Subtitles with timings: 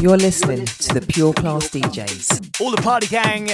[0.00, 2.60] You're listening to the Pure Klass DJs.
[2.60, 3.50] All the party gang,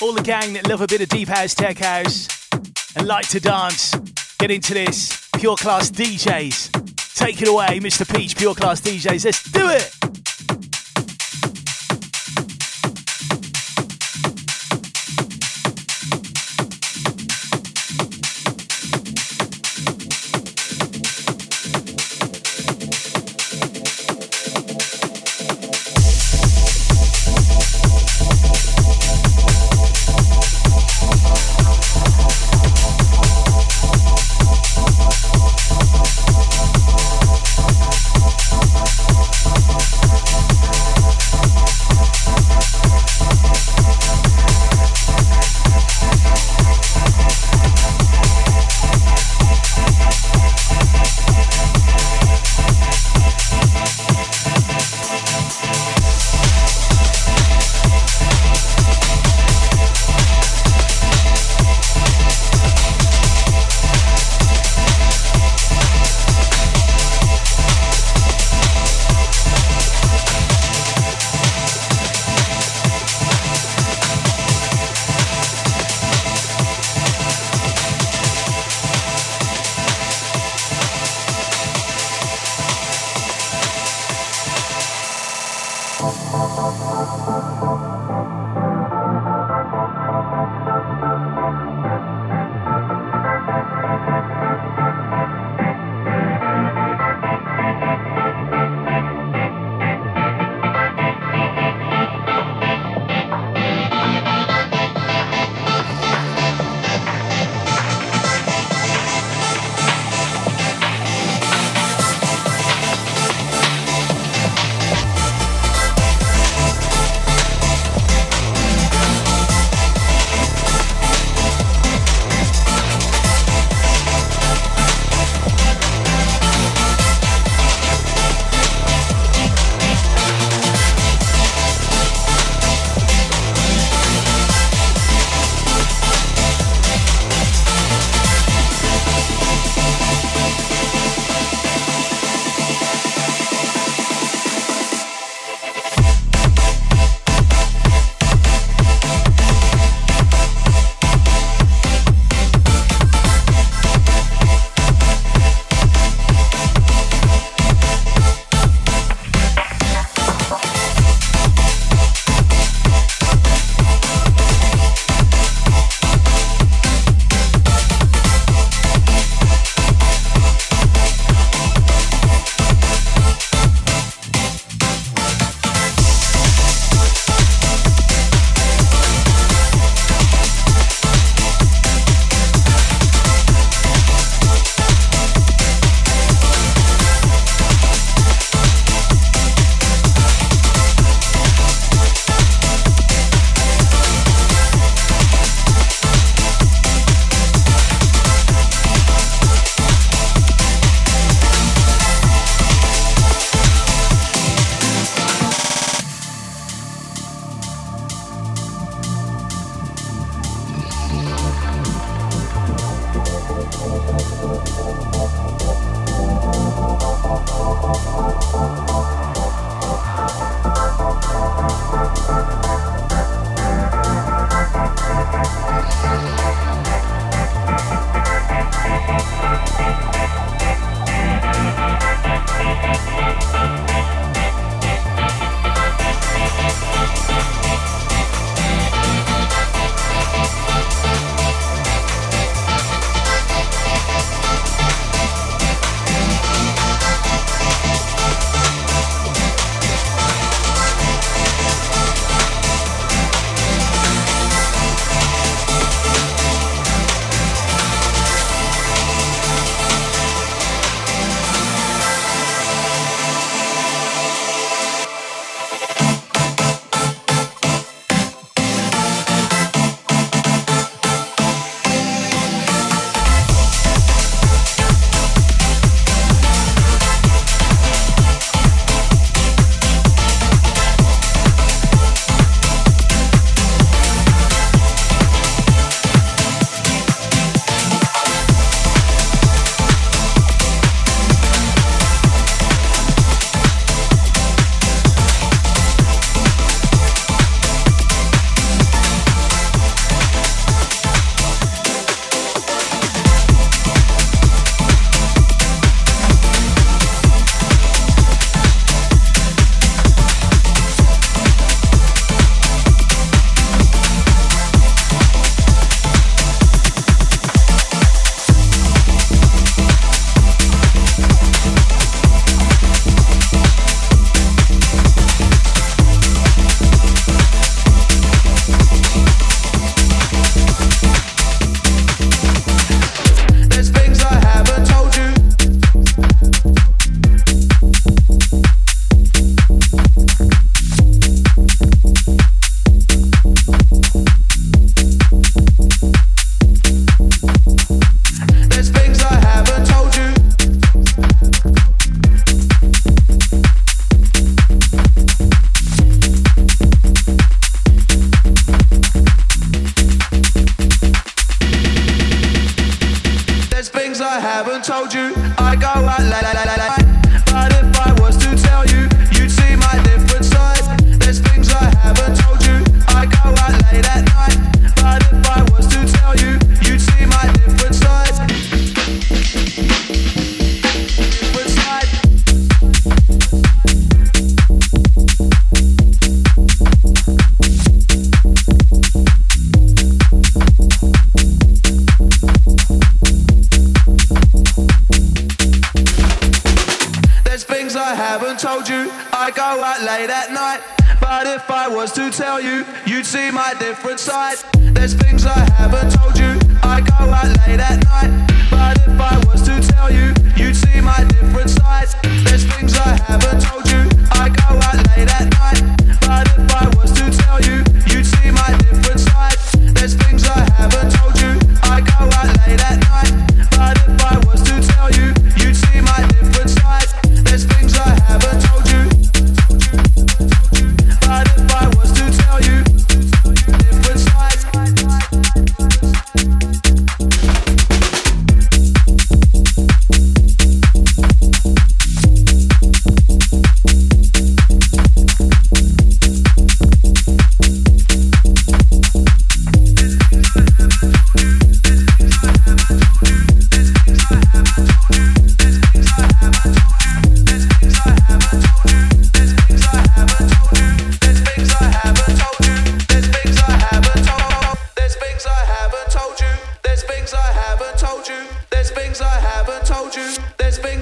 [0.00, 2.28] all the gang that love a bit of deep house, tech house,
[2.94, 3.96] and like to dance.
[4.38, 5.28] Get into this.
[5.38, 7.16] Pure Klass DJs.
[7.16, 8.08] Take it away, Mr.
[8.16, 9.24] Peach, Pure Klass DJs.
[9.24, 10.27] Let's do it.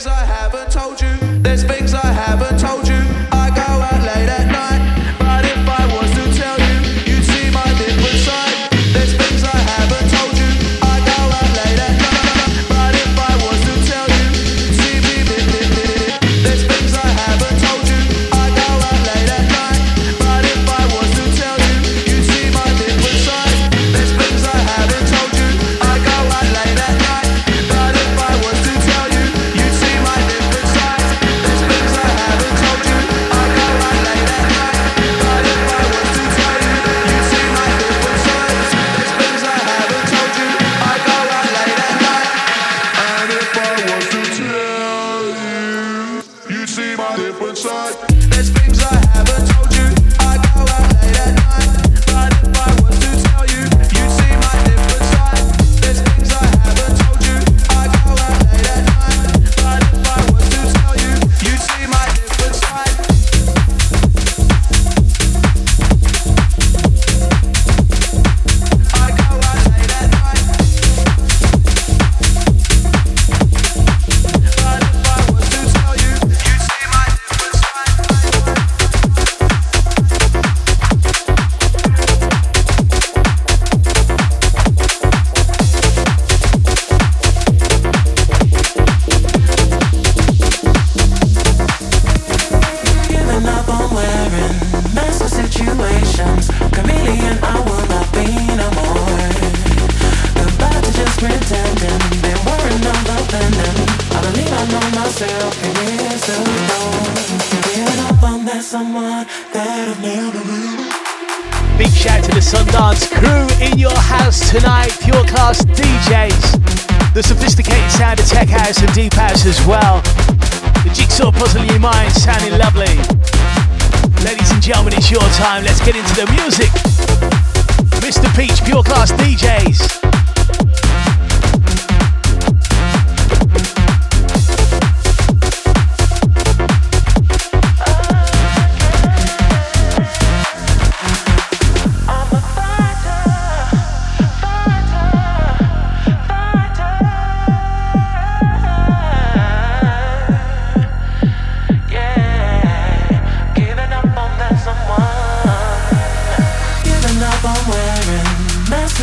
[0.06, 1.25] I haven't told you.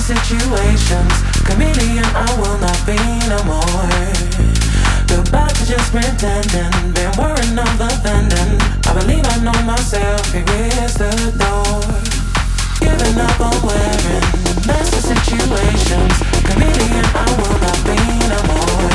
[0.03, 1.15] situations.
[1.47, 2.99] Chameleon, I will not be
[3.31, 3.87] no more.
[5.07, 6.91] Goodbye to just pretending.
[6.91, 8.59] Been worrying on the fending.
[8.83, 10.27] I believe I know myself.
[10.33, 10.43] Here
[10.83, 11.07] is the
[11.39, 11.79] door.
[12.83, 14.27] Giving up on wearing.
[14.67, 16.15] That's the situations.
[16.51, 17.95] Chameleon, I will not be
[18.27, 18.91] no more.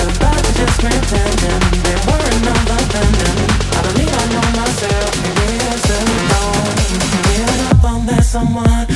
[0.00, 1.62] Goodbye to just pretending.
[1.84, 3.38] Been worrying on the fending.
[3.76, 5.12] I believe I know myself.
[5.20, 6.00] Here is the
[6.32, 6.64] door.
[7.28, 8.91] Giving up on that someone.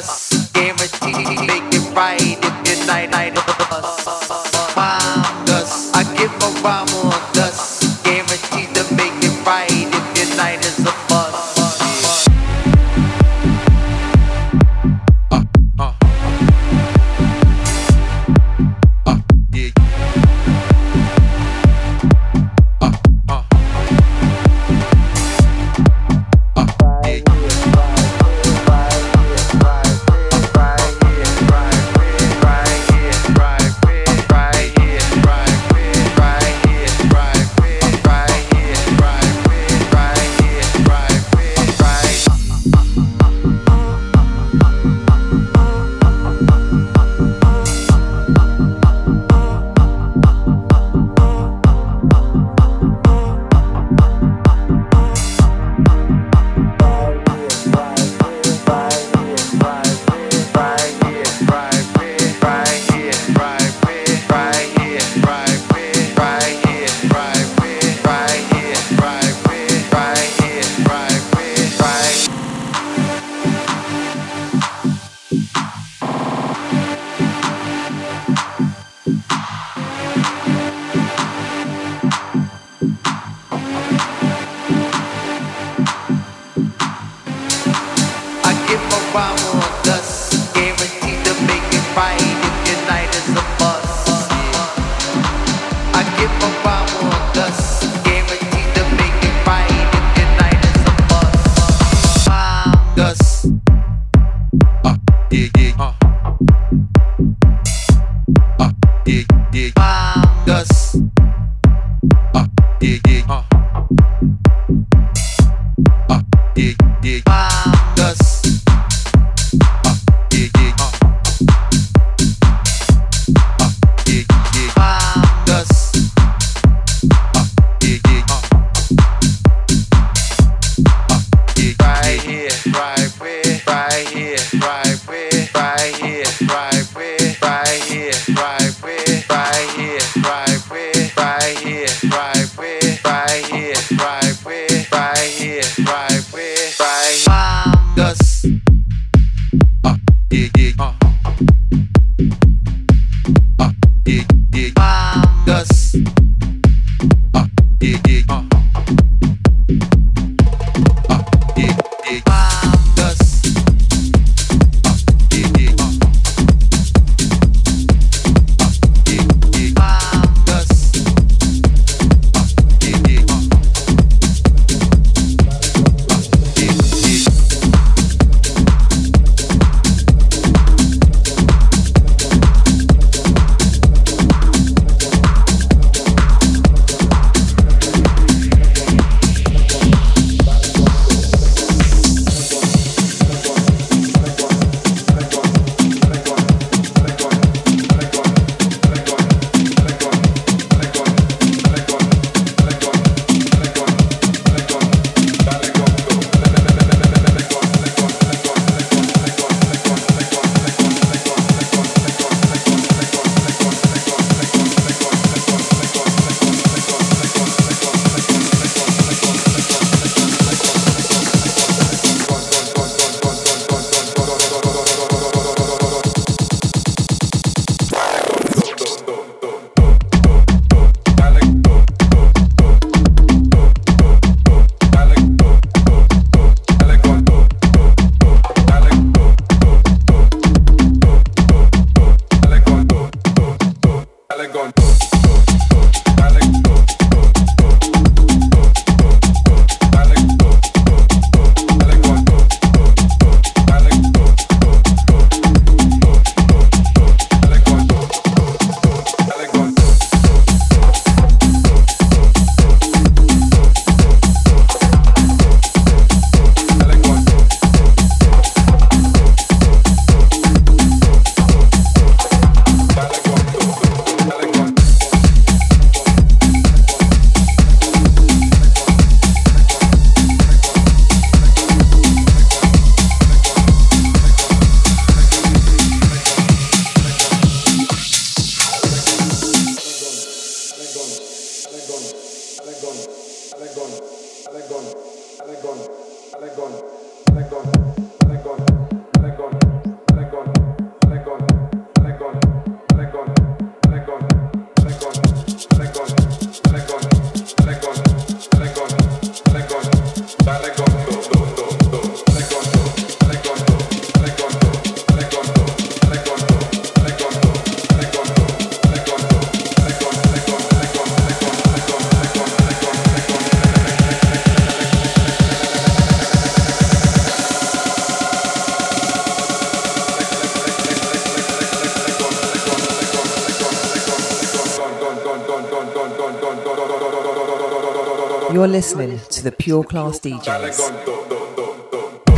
[339.38, 340.78] to the Pure Klass DJs.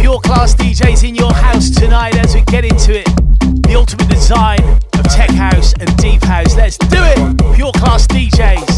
[0.02, 3.06] Pure Klass DJs in your house tonight as we get into it.
[3.64, 4.60] The ultimate design
[4.94, 6.58] of tech house and deep house.
[6.58, 7.56] Let's do it.
[7.56, 8.69] Pure Klass DJs.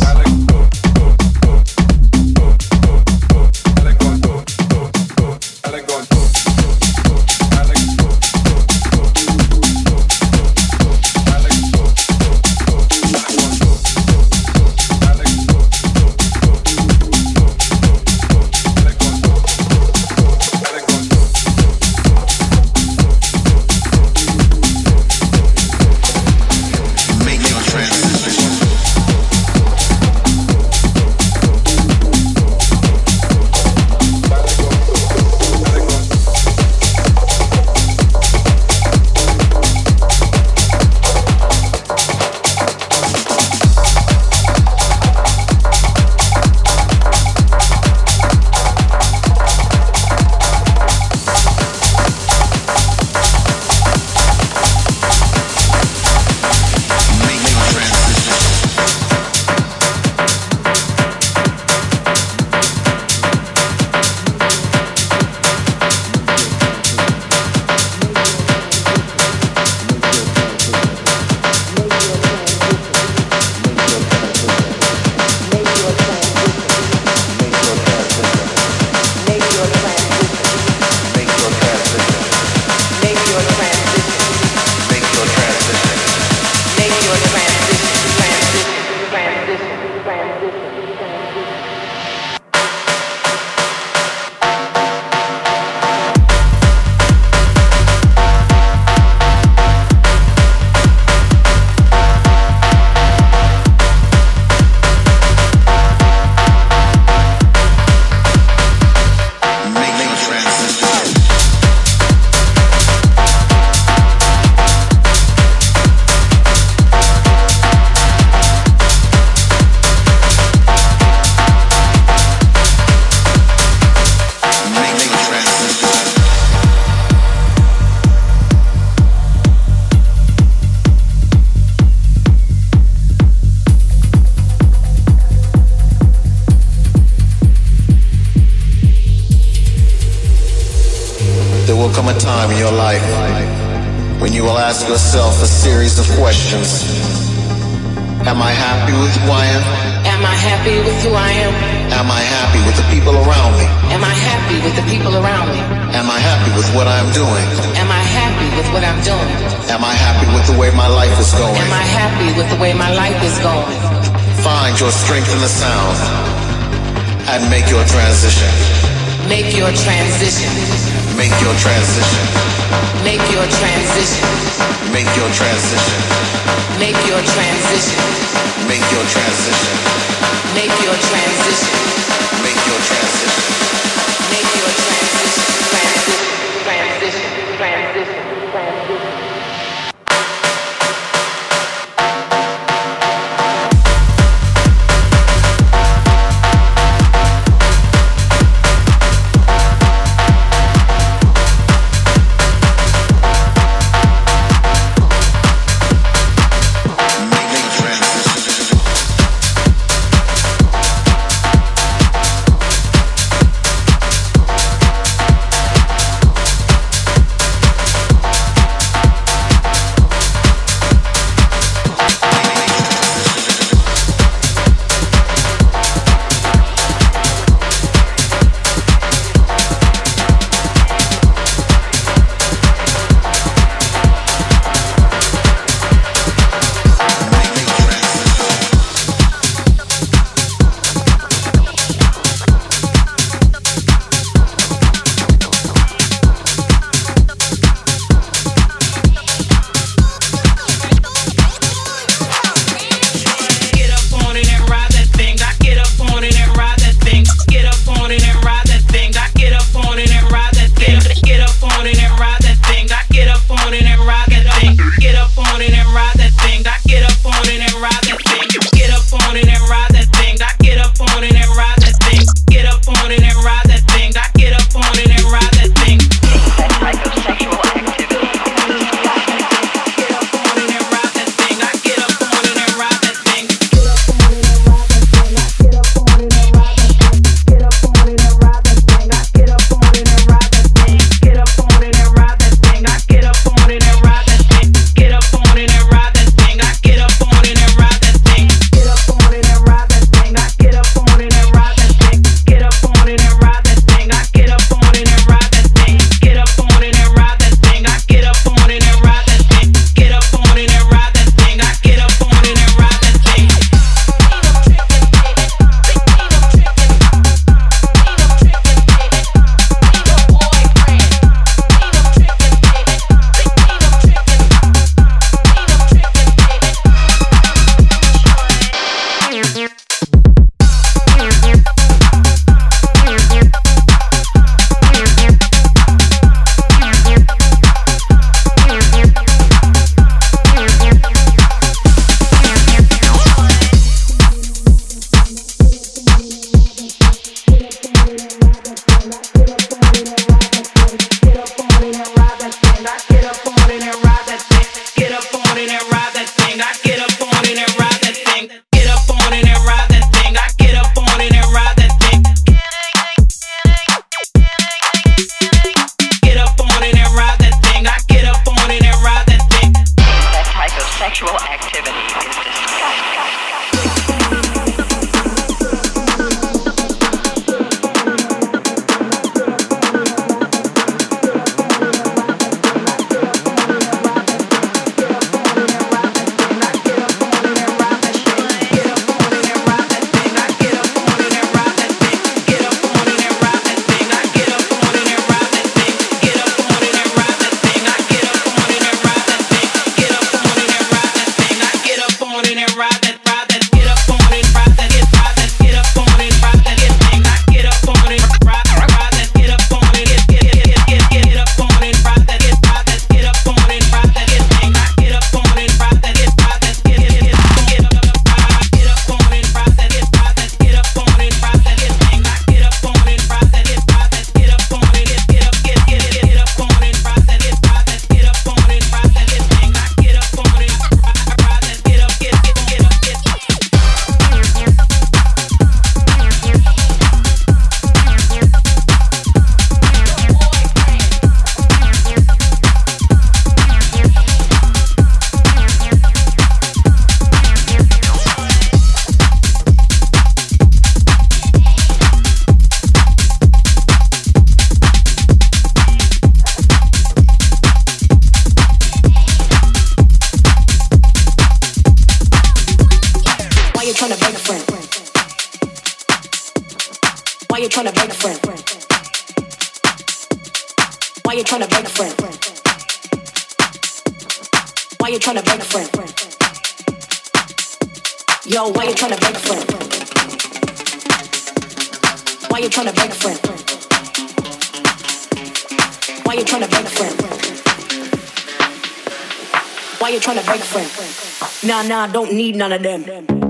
[492.52, 493.41] Need none of them.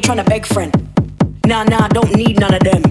[0.00, 0.74] Trying to beg friend.
[1.46, 2.82] Nah, nah, don't need none of them.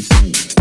[0.00, 0.51] Sensation.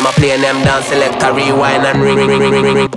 [0.00, 2.89] them a playing them down, select a rewind and ring, ring, ring, ring, ring.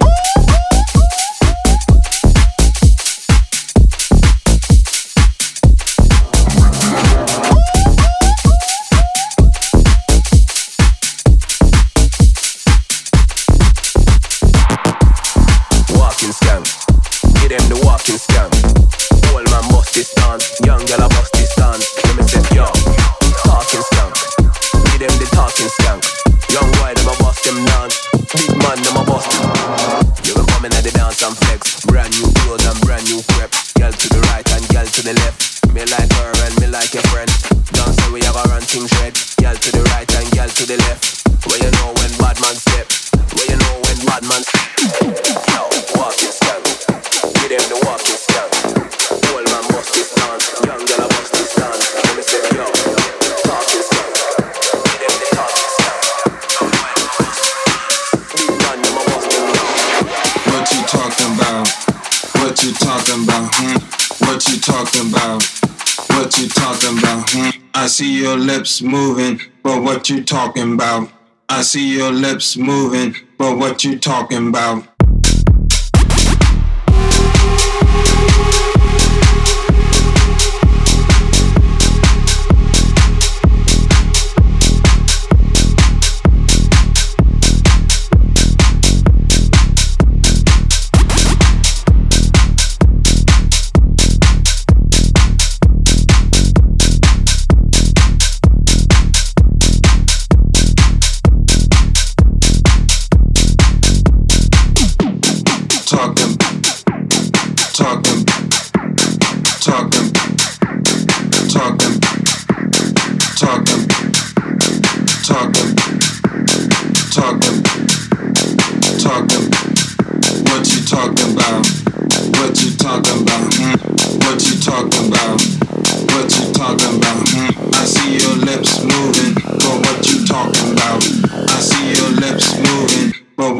[72.34, 74.88] lips moving, but what you talking about?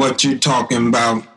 [0.04, 1.33] what you're talking about.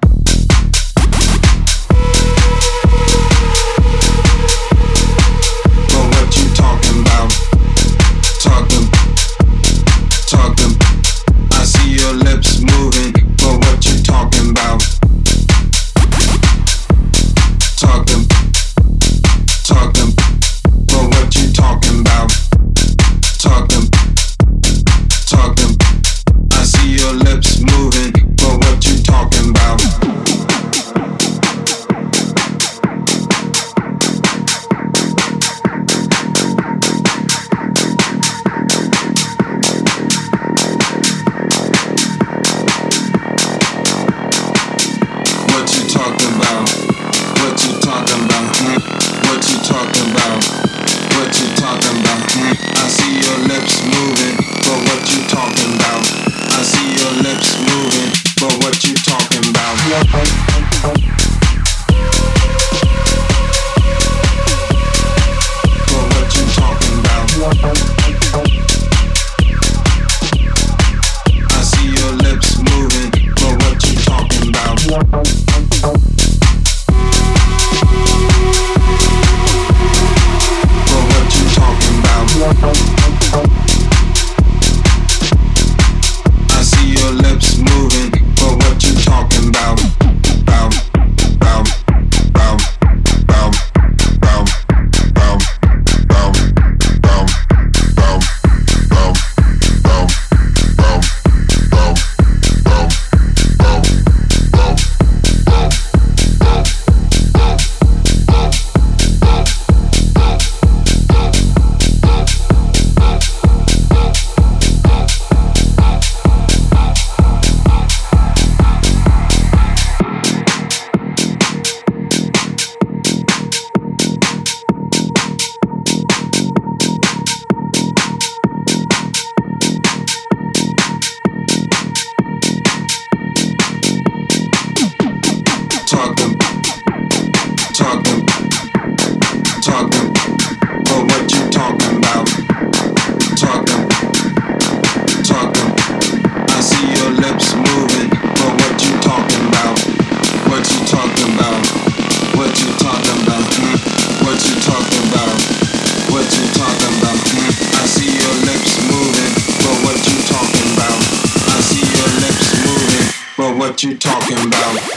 [163.78, 164.97] What you talking about.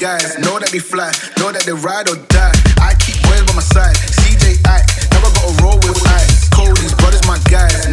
[0.00, 0.38] guys.
[0.38, 2.56] Know that they fly, know that they ride or die.
[2.80, 3.94] I keep waiting by my side.
[4.16, 4.80] CJ, I
[5.12, 6.48] never gotta roll with ice.
[6.48, 7.89] Cody's brothers, my guys.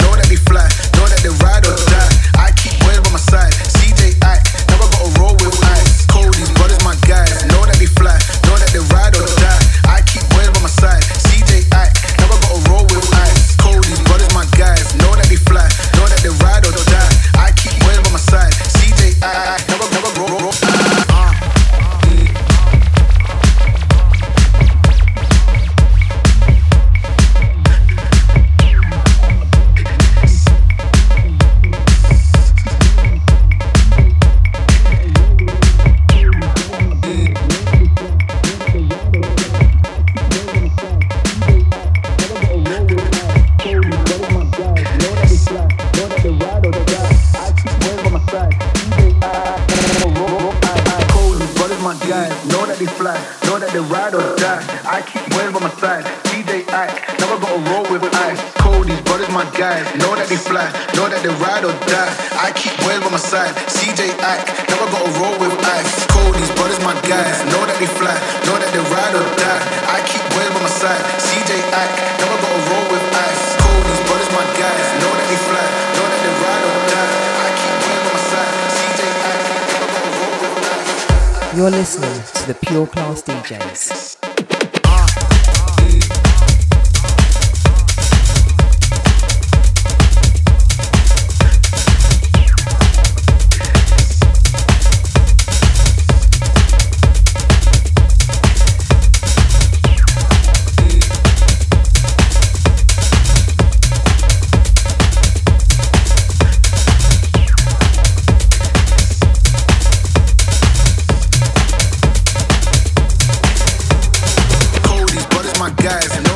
[115.88, 116.27] guys.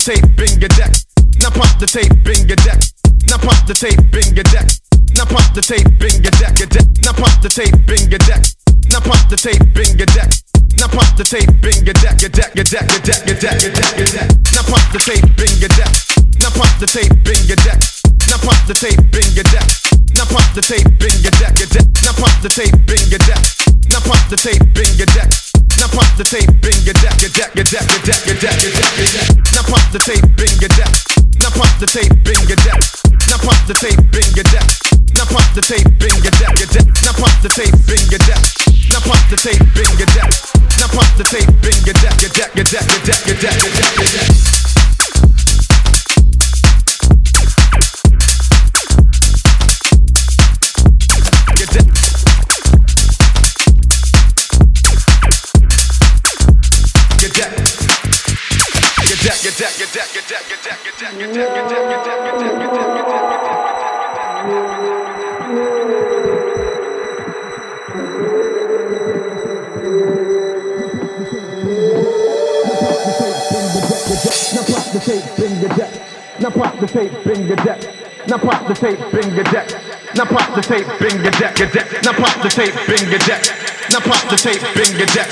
[0.00, 0.70] Tape, bring it.
[1.40, 2.10] Now pop the tape,
[25.80, 28.52] now pop the tape in your deck, your deck, your deck, your deck, your deck,
[28.60, 29.28] your deck, your deck.
[29.56, 30.92] Now pop the tape in your deck.
[31.40, 32.84] Now pop the tape in your deck.
[33.24, 34.68] Now pop the tape in your deck.
[35.16, 36.84] Now pop the tape in your deck, your deck.
[37.00, 38.44] Now pop the tape in your deck.
[38.92, 40.32] Now pop the tape in your deck.
[40.76, 43.56] Now pop the tape in your deck, your deck, your deck, your deck, your deck,
[43.56, 44.59] your deck, your deck.
[75.36, 75.90] Bring it deck.
[76.40, 77.80] Now pop the tape, bring it deck.
[78.28, 79.68] Now pop the tape, bring it deck.
[80.16, 81.60] Now pop the tape, bring it deck.
[81.64, 83.42] your Now pop the tape, bring it deck.
[83.92, 85.28] Now pop the tape, bring it deck.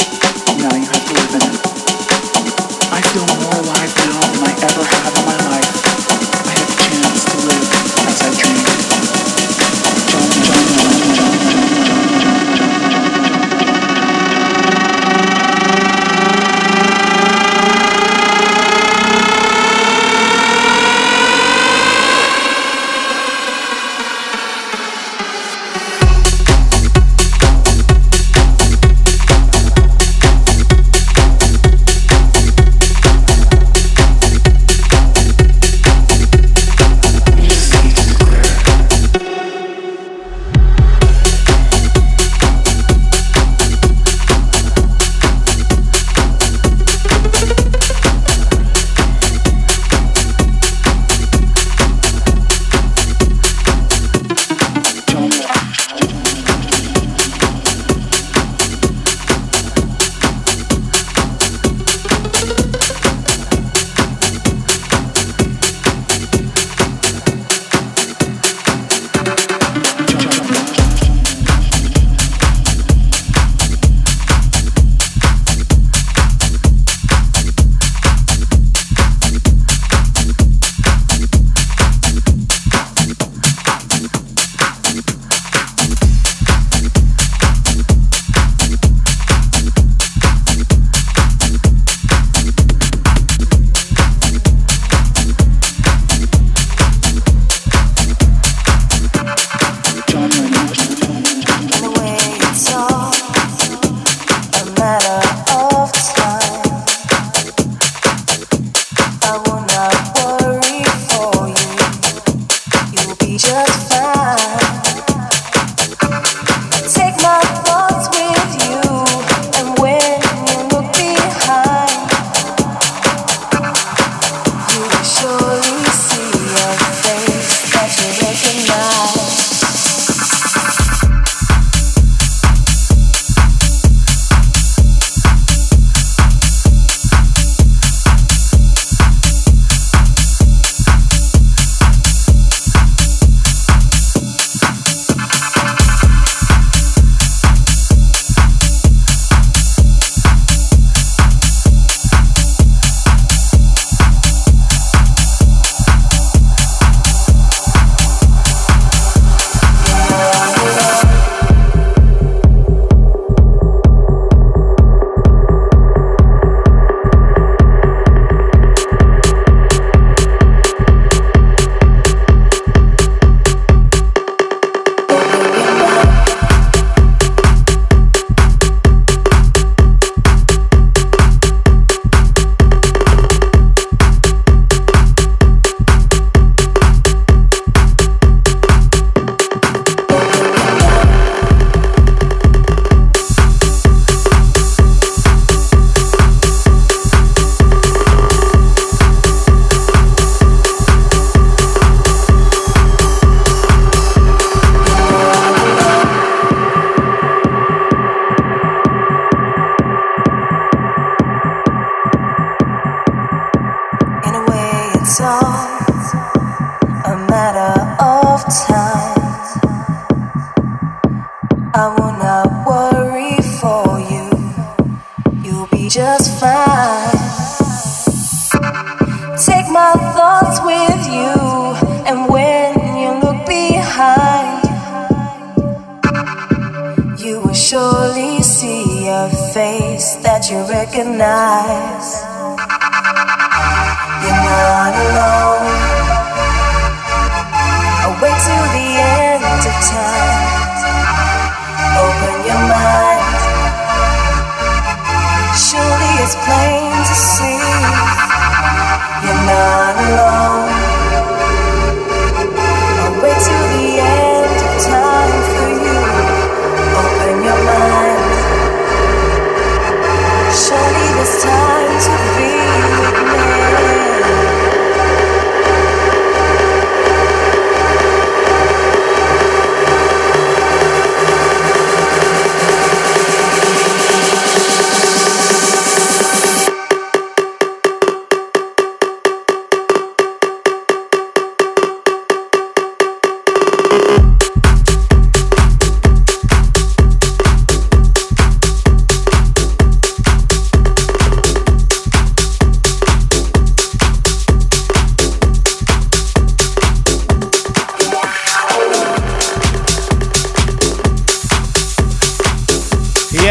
[0.61, 1.57] Now you have to live in it.
[2.93, 3.60] I feel more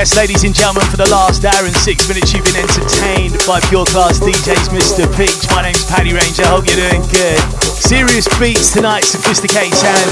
[0.00, 3.84] ladies and gentlemen, for the last hour and six minutes, you've been entertained by Pure
[3.92, 5.04] Klass DJs, Mr.
[5.12, 5.44] Peach.
[5.50, 6.40] My name's Paddy Range.
[6.48, 7.36] Hope you're doing good.
[7.60, 10.08] Serious beats tonight, sophisticated sound,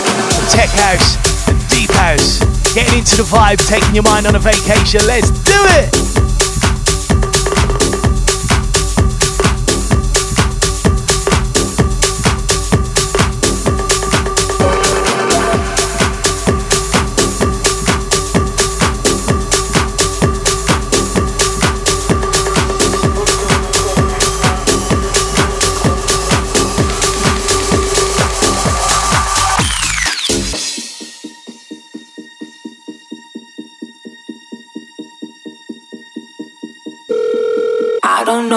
[0.53, 1.16] tech house,
[1.49, 2.45] and deep house.
[2.74, 5.01] Getting into the vibe, taking your mind on a vacation.
[5.07, 6.07] Let's do it!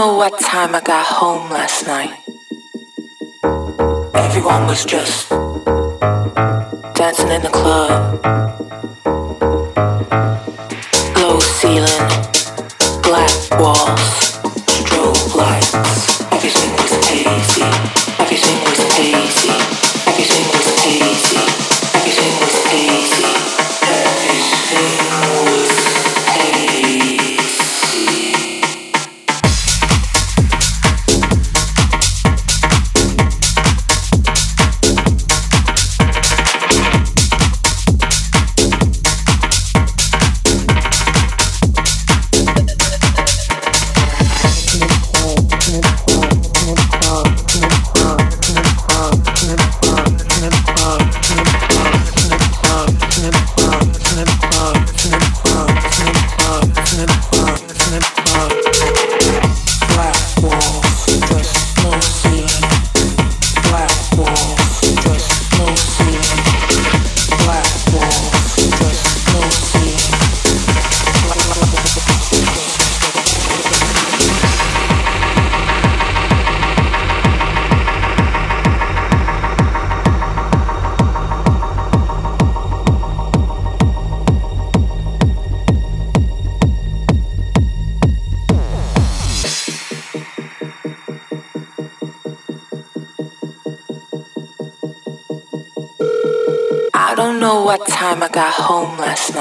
[0.01, 2.17] Know what time I got home last night.
[4.15, 5.29] Everyone was just
[6.95, 8.40] dancing in the club.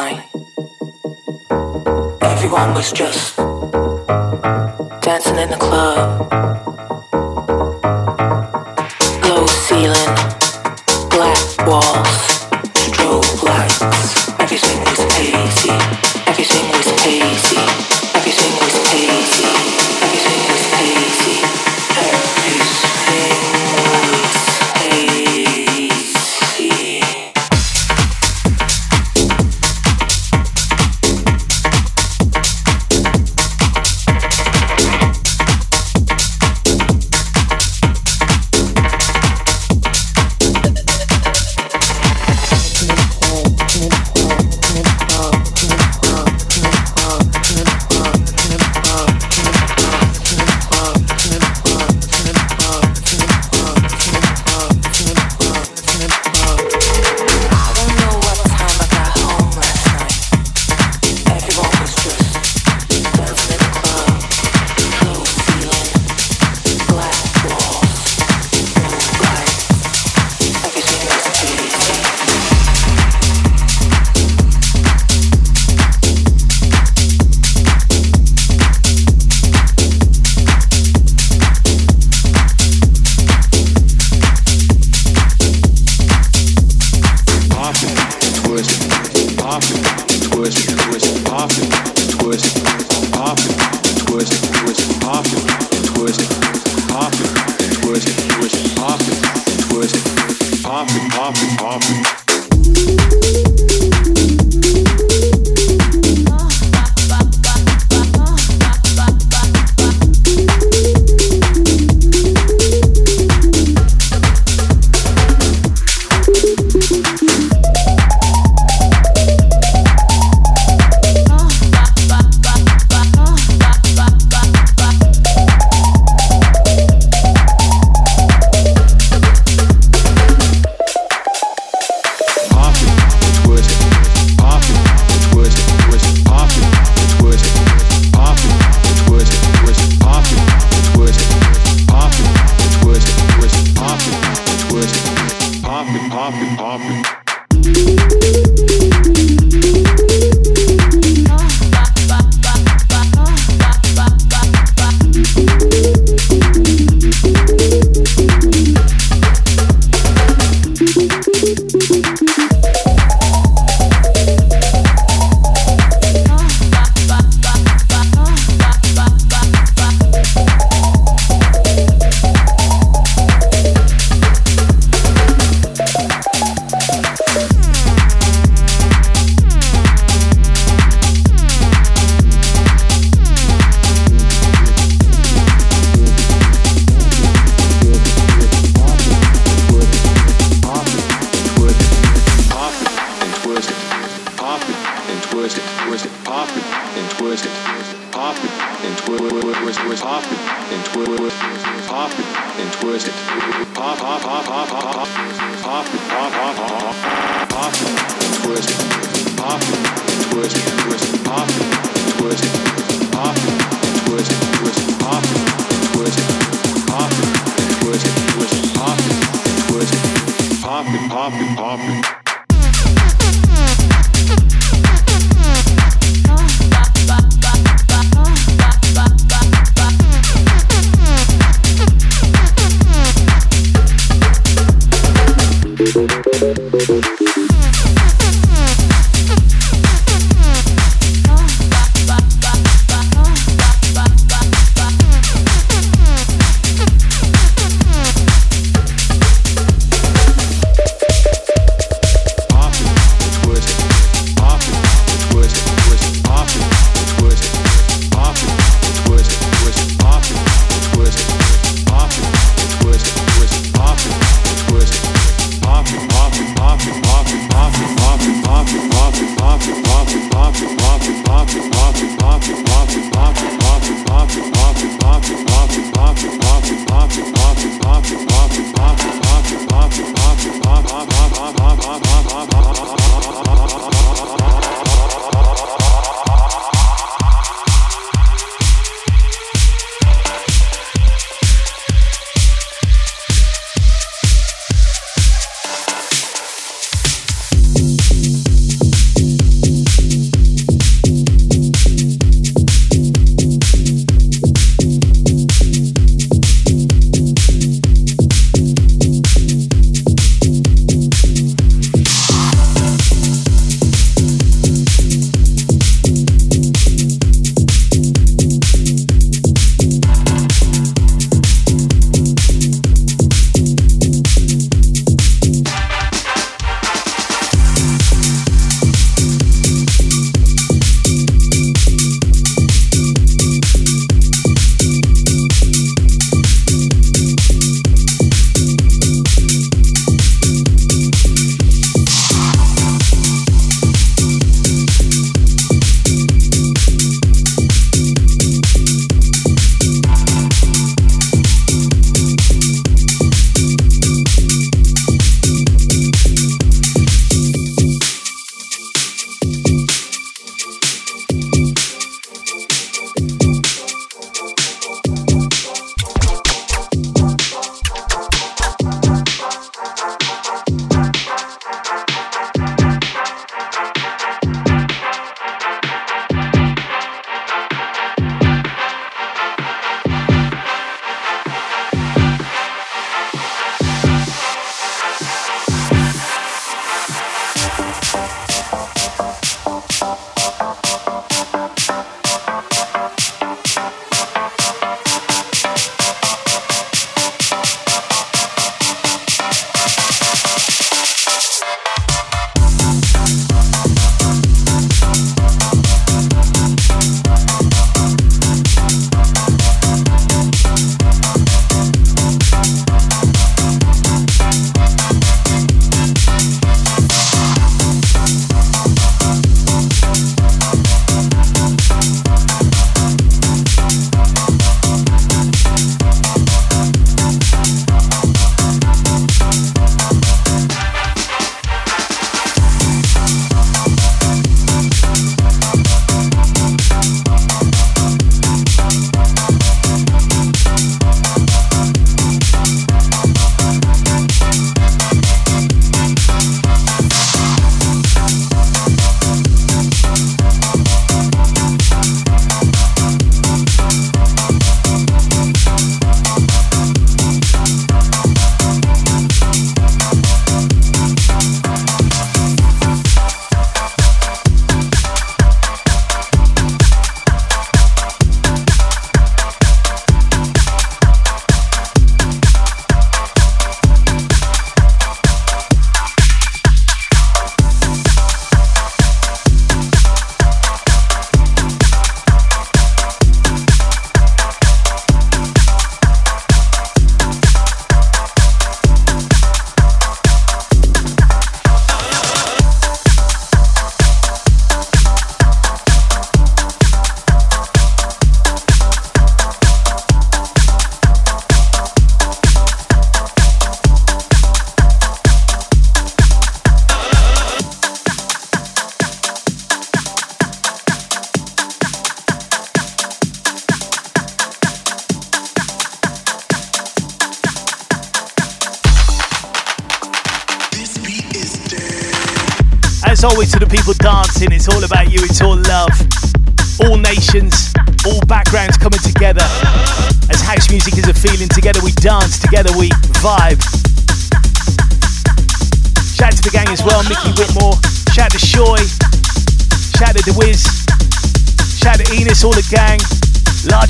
[0.00, 0.24] Night,
[2.22, 3.36] everyone was just
[5.02, 6.69] dancing in the club.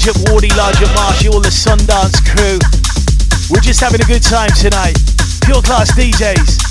[0.00, 2.58] Rajab Wardy, Rajab marshy, all the Sundance crew.
[3.50, 4.96] We're just having a good time tonight.
[5.44, 6.69] Pure Klass DJs.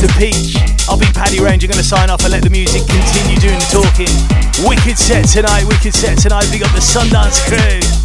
[0.00, 0.18] Mr.
[0.18, 0.56] Peach.
[0.88, 4.66] I'll be Paddy Range, gonna sign off and let the music continue doing the talking.
[4.66, 6.48] Wicked set tonight, wicked set tonight.
[6.50, 7.99] We got the Sundance crew.